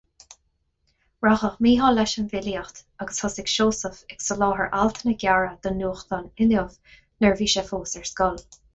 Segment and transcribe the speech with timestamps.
[1.25, 6.69] Rachadh Mícheál leis an bhfilíocht agus thosaigh Seosamh ag soláthar altanna gearra don nuachtán Inniu
[6.73, 8.47] nuair a bhí sé fós ar scoil.